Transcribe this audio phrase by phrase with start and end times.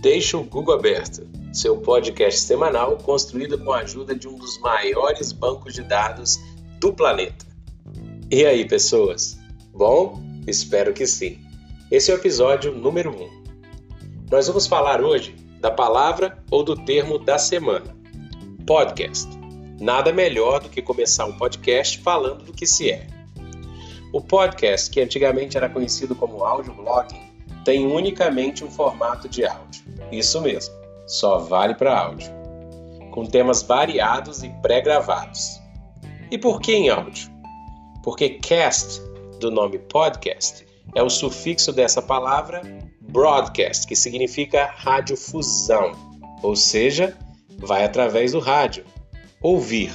[0.00, 5.30] Deixa o Google aberto, seu podcast semanal construído com a ajuda de um dos maiores
[5.30, 6.40] bancos de dados
[6.78, 7.44] do planeta.
[8.30, 9.38] E aí, pessoas?
[9.74, 10.18] Bom?
[10.46, 11.38] Espero que sim.
[11.90, 13.22] Esse é o episódio número 1.
[13.22, 13.44] Um.
[14.30, 17.94] Nós vamos falar hoje da palavra ou do termo da semana:
[18.66, 19.28] podcast.
[19.78, 23.06] Nada melhor do que começar um podcast falando do que se é.
[24.14, 27.29] O podcast, que antigamente era conhecido como audioblogging,
[27.64, 29.84] tem unicamente um formato de áudio.
[30.10, 30.74] Isso mesmo,
[31.06, 32.30] só vale para áudio.
[33.10, 35.60] Com temas variados e pré-gravados.
[36.30, 37.30] E por que em áudio?
[38.02, 39.00] Porque cast,
[39.40, 42.62] do nome podcast, é o sufixo dessa palavra
[43.00, 45.92] broadcast, que significa radiofusão,
[46.42, 47.16] ou seja,
[47.58, 48.84] vai através do rádio,
[49.42, 49.92] ouvir.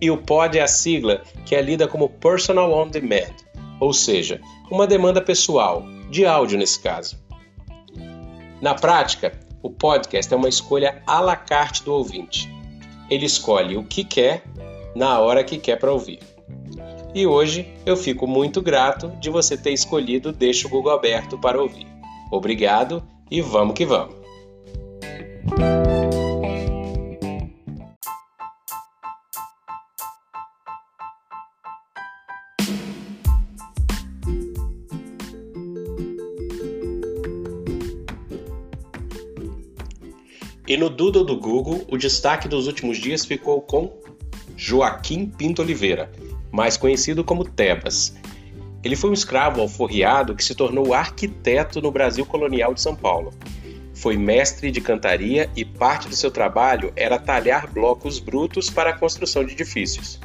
[0.00, 3.34] E o pod é a sigla que é lida como personal on demand,
[3.80, 4.40] ou seja,
[4.70, 7.16] uma demanda pessoal, de áudio nesse caso.
[8.60, 12.50] Na prática, o podcast é uma escolha à la carte do ouvinte.
[13.10, 14.42] Ele escolhe o que quer
[14.94, 16.20] na hora que quer para ouvir.
[17.14, 21.60] E hoje eu fico muito grato de você ter escolhido Deixa o Google aberto para
[21.60, 21.86] ouvir.
[22.30, 24.14] Obrigado e vamos que vamos!
[40.66, 43.92] E no Doodle do Google, o destaque dos últimos dias ficou com
[44.56, 46.10] Joaquim Pinto Oliveira,
[46.50, 48.16] mais conhecido como Tebas.
[48.82, 53.32] Ele foi um escravo alforriado que se tornou arquiteto no Brasil colonial de São Paulo.
[53.94, 58.98] Foi mestre de cantaria e parte do seu trabalho era talhar blocos brutos para a
[58.98, 60.18] construção de edifícios.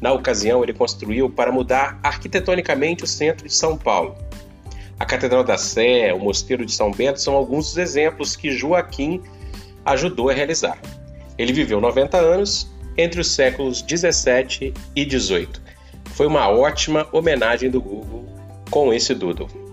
[0.00, 4.16] Na ocasião, ele construiu para mudar arquitetonicamente o centro de São Paulo.
[4.98, 9.22] A Catedral da Sé, o Mosteiro de São Bento são alguns dos exemplos que Joaquim
[9.92, 10.78] ajudou a realizar.
[11.36, 15.62] Ele viveu 90 anos entre os séculos 17 e 18.
[16.06, 18.26] Foi uma ótima homenagem do Google
[18.70, 19.67] com esse doodle.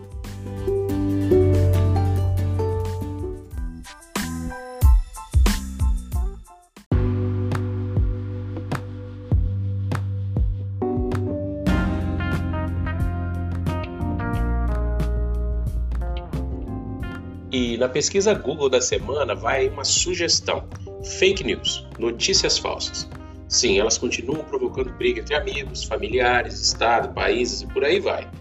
[17.76, 20.64] E na pesquisa Google da semana vai uma sugestão:
[21.04, 23.06] fake news, notícias falsas.
[23.50, 28.32] Sim, elas continuam provocando briga entre amigos, familiares, estado, países e por aí vai.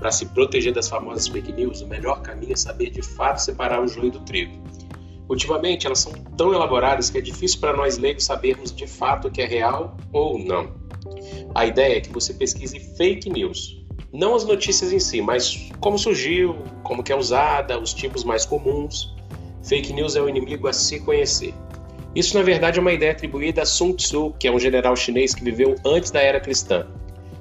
[0.00, 3.80] Para se proteger das famosas fake news, o melhor caminho é saber de fato separar
[3.80, 4.60] o joio do trigo.
[5.28, 9.30] Ultimamente, elas são tão elaboradas que é difícil para nós leigos sabermos de fato o
[9.30, 10.74] que é real ou não.
[11.54, 15.98] A ideia é que você pesquise fake news, não as notícias em si, mas como
[15.98, 19.14] surgiu, como que é usada, os tipos mais comuns.
[19.64, 21.54] Fake news é o inimigo a se conhecer.
[22.14, 25.34] Isso, na verdade, é uma ideia atribuída a Sun Tzu, que é um general chinês
[25.34, 26.86] que viveu antes da era cristã.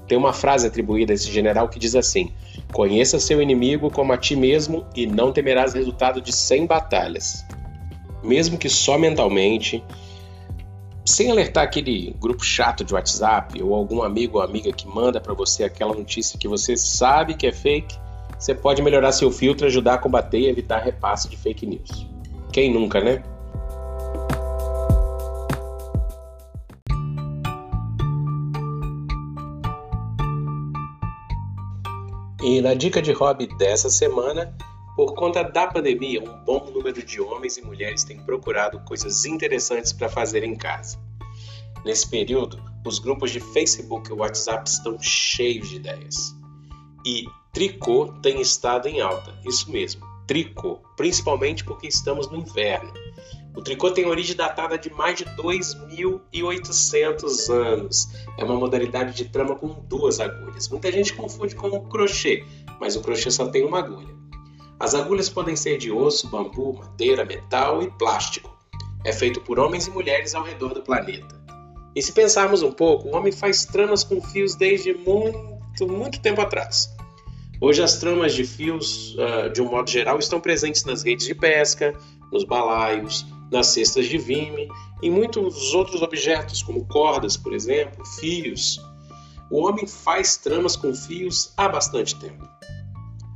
[0.07, 2.31] Tem uma frase atribuída a esse general que diz assim:
[2.71, 7.45] Conheça seu inimigo como a ti mesmo e não temerás resultado de 100 batalhas.
[8.23, 9.83] Mesmo que só mentalmente,
[11.05, 15.33] sem alertar aquele grupo chato de WhatsApp ou algum amigo ou amiga que manda para
[15.33, 17.97] você aquela notícia que você sabe que é fake,
[18.39, 22.07] você pode melhorar seu filtro, ajudar a combater e evitar repasse de fake news.
[22.51, 23.23] Quem nunca, né?
[32.41, 34.53] E na dica de hobby dessa semana,
[34.95, 39.91] por conta da pandemia, um bom número de homens e mulheres têm procurado coisas interessantes
[39.91, 40.99] para fazer em casa.
[41.83, 46.35] Nesse período, os grupos de Facebook e WhatsApp estão cheios de ideias.
[47.05, 52.93] E tricô tem estado em alta, isso mesmo, tricô, principalmente porque estamos no inverno.
[53.55, 58.09] O tricô tem origem datada de mais de 2.800 anos.
[58.37, 60.69] É uma modalidade de trama com duas agulhas.
[60.69, 62.43] Muita gente confunde com o crochê,
[62.79, 64.22] mas o crochê só tem uma agulha.
[64.83, 68.53] As agulhas podem ser de osso, bambu, madeira, metal e plástico.
[69.05, 71.41] É feito por homens e mulheres ao redor do planeta.
[71.95, 76.41] E se pensarmos um pouco, o homem faz tramas com fios desde muito, muito tempo
[76.41, 76.93] atrás.
[77.61, 81.33] Hoje as tramas de fios, uh, de um modo geral, estão presentes nas redes de
[81.33, 81.97] pesca,
[82.29, 84.67] nos balaios, nas cestas de vime
[85.01, 88.81] e muitos outros objetos, como cordas, por exemplo, fios.
[89.49, 92.45] O homem faz tramas com fios há bastante tempo.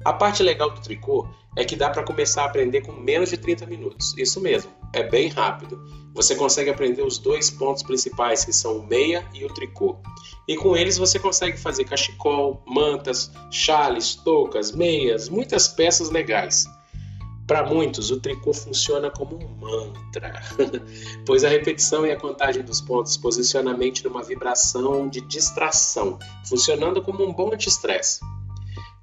[0.08, 3.36] A parte legal do tricô é que dá para começar a aprender com menos de
[3.36, 4.18] 30 minutos.
[4.18, 5.84] Isso mesmo, é bem rápido.
[6.14, 9.98] Você consegue aprender os dois pontos principais, que são o meia e o tricô.
[10.48, 16.66] E com eles você consegue fazer cachecol, mantas, chales, toucas, meias, muitas peças legais.
[17.46, 20.42] Para muitos, o tricô funciona como um mantra,
[21.28, 26.18] pois a repetição e a contagem dos pontos posiciona a mente numa vibração de distração,
[26.48, 28.22] funcionando como um bom anti-estresse.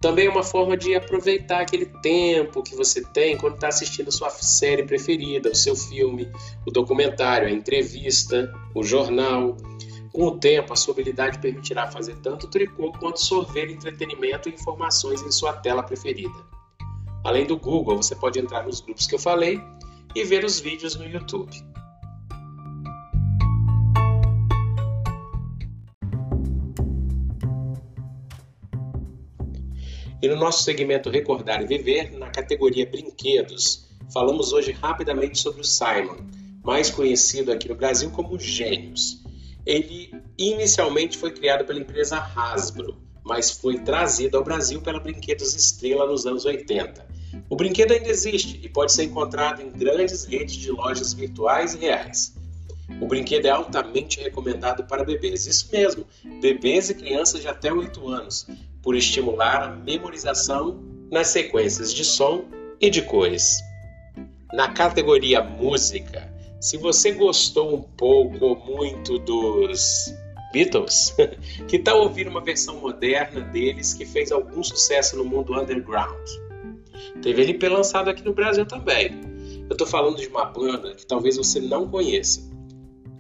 [0.04, 4.12] Também é uma forma de aproveitar aquele tempo que você tem quando está assistindo a
[4.12, 6.30] sua série preferida, o seu filme,
[6.66, 9.56] o documentário, a entrevista, o jornal.
[10.12, 15.22] Com o tempo, a sua habilidade permitirá fazer tanto tricô quanto sorver entretenimento e informações
[15.22, 16.36] em sua tela preferida.
[17.24, 19.58] Além do Google, você pode entrar nos grupos que eu falei
[20.14, 21.50] e ver os vídeos no YouTube.
[30.24, 35.64] E no nosso segmento Recordar e Viver, na categoria Brinquedos, falamos hoje rapidamente sobre o
[35.64, 36.16] Simon,
[36.64, 39.22] mais conhecido aqui no Brasil como Gênios.
[39.66, 46.06] Ele inicialmente foi criado pela empresa Hasbro, mas foi trazido ao Brasil pela Brinquedos Estrela
[46.06, 47.06] nos anos 80.
[47.50, 51.80] O brinquedo ainda existe e pode ser encontrado em grandes redes de lojas virtuais e
[51.80, 52.34] reais.
[53.04, 56.06] O brinquedo é altamente recomendado para bebês, isso mesmo,
[56.40, 58.46] bebês e crianças de até 8 anos,
[58.82, 62.46] por estimular a memorização nas sequências de som
[62.80, 63.60] e de cores.
[64.54, 70.10] Na categoria música, se você gostou um pouco ou muito dos
[70.50, 71.14] Beatles,
[71.68, 76.26] que tal ouvir uma versão moderna deles que fez algum sucesso no mundo underground?
[77.20, 79.10] Teve LP lançado aqui no Brasil também.
[79.68, 82.53] Eu estou falando de uma banda que talvez você não conheça.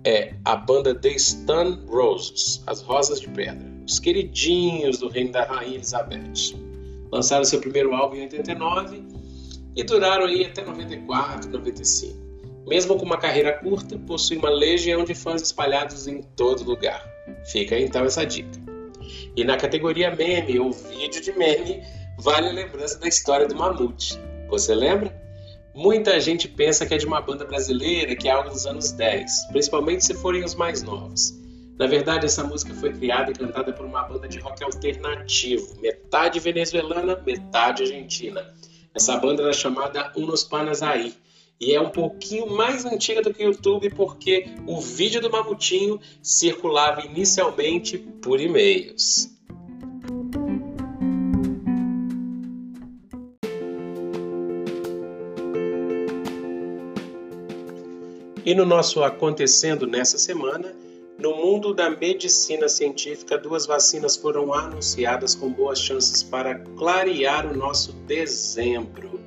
[0.06, 5.44] É a banda The Stun Roses, as Rosas de Pedra, os queridinhos do reino da
[5.44, 6.54] Rainha Elizabeth.
[7.10, 9.02] Lançaram seu primeiro álbum em 89
[9.74, 12.22] e duraram aí até 94, 95.
[12.66, 17.02] Mesmo com uma carreira curta, possui uma legião de fãs espalhados em todo lugar.
[17.46, 18.62] Fica então essa dica.
[19.34, 21.82] E na categoria meme ou vídeo de meme,
[22.18, 24.18] vale a lembrança da história do Mamute.
[24.48, 25.23] Você lembra?
[25.74, 29.48] Muita gente pensa que é de uma banda brasileira que é algo dos anos 10,
[29.48, 31.34] principalmente se forem os mais novos.
[31.76, 36.38] Na verdade, essa música foi criada e cantada por uma banda de rock alternativo, metade
[36.38, 38.54] venezuelana, metade argentina.
[38.94, 41.12] Essa banda era chamada Unos Panas Aí
[41.60, 46.00] e é um pouquinho mais antiga do que o YouTube porque o vídeo do Mamutinho
[46.22, 49.28] circulava inicialmente por e-mails.
[58.46, 60.76] E no nosso acontecendo nessa semana,
[61.18, 67.56] no mundo da medicina científica, duas vacinas foram anunciadas com boas chances para clarear o
[67.56, 69.18] nosso dezembro,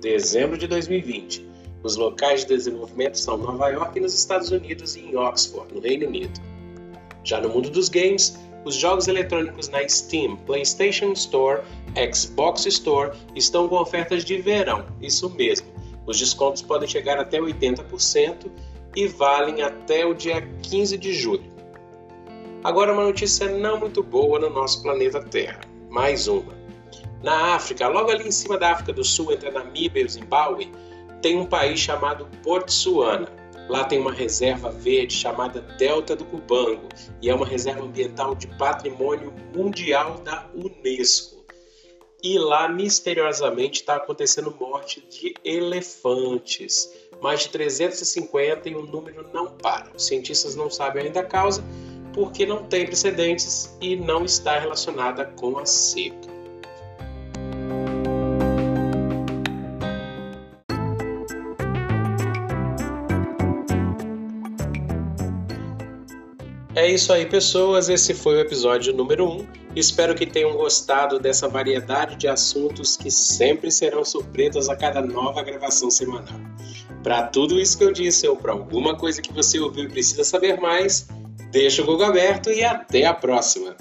[0.00, 1.46] dezembro de 2020.
[1.84, 6.08] Os locais de desenvolvimento são Nova York nos Estados Unidos e em Oxford, no Reino
[6.08, 6.40] Unido.
[7.22, 11.62] Já no mundo dos games, os jogos eletrônicos na Steam, PlayStation Store,
[12.12, 15.75] Xbox Store estão com ofertas de verão, isso mesmo
[16.06, 18.50] os descontos podem chegar até 80%
[18.94, 21.52] e valem até o dia 15 de julho.
[22.64, 25.60] Agora, uma notícia não muito boa no nosso planeta Terra.
[25.90, 26.54] Mais uma.
[27.22, 30.08] Na África, logo ali em cima da África do Sul, entre a Namíbia e o
[30.08, 30.70] Zimbábue,
[31.20, 33.28] tem um país chamado Botsuana.
[33.68, 36.88] Lá tem uma reserva verde chamada Delta do Cubango
[37.20, 41.35] e é uma reserva ambiental de patrimônio mundial da Unesco
[42.26, 46.92] e lá misteriosamente está acontecendo morte de elefantes.
[47.22, 49.92] Mais de 350 e o número não para.
[49.94, 51.62] Os cientistas não sabem ainda a causa
[52.12, 56.34] porque não tem precedentes e não está relacionada com a seca.
[66.74, 67.88] É isso aí, pessoas.
[67.88, 69.65] Esse foi o episódio número 1.
[69.76, 75.42] Espero que tenham gostado dessa variedade de assuntos que sempre serão surpresas a cada nova
[75.42, 76.40] gravação semanal.
[77.02, 80.24] Para tudo isso que eu disse ou para alguma coisa que você ouviu e precisa
[80.24, 81.06] saber mais,
[81.52, 83.76] deixa o Google aberto e até a próxima!